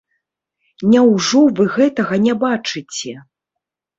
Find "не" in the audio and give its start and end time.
2.25-2.33